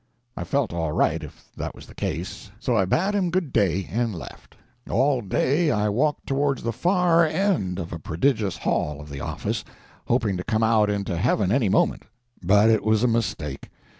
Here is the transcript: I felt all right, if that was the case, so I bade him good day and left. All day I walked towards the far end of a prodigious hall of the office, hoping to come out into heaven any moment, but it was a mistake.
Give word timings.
I 0.35 0.45
felt 0.45 0.73
all 0.73 0.93
right, 0.93 1.21
if 1.23 1.51
that 1.55 1.75
was 1.75 1.85
the 1.85 1.93
case, 1.93 2.49
so 2.59 2.75
I 2.75 2.85
bade 2.85 3.13
him 3.13 3.29
good 3.29 3.53
day 3.53 3.87
and 3.91 4.15
left. 4.15 4.55
All 4.89 5.21
day 5.21 5.69
I 5.69 5.89
walked 5.89 6.25
towards 6.25 6.63
the 6.63 6.73
far 6.73 7.23
end 7.23 7.77
of 7.77 7.93
a 7.93 7.99
prodigious 7.99 8.57
hall 8.57 8.99
of 8.99 9.09
the 9.11 9.21
office, 9.21 9.63
hoping 10.07 10.37
to 10.37 10.43
come 10.43 10.63
out 10.63 10.89
into 10.89 11.15
heaven 11.15 11.51
any 11.51 11.69
moment, 11.69 12.01
but 12.41 12.67
it 12.71 12.83
was 12.83 13.03
a 13.03 13.07
mistake. 13.07 13.69